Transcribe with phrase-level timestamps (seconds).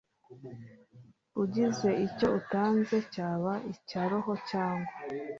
[1.41, 4.91] ugize icyo atunze cyaba icya roho cyangwa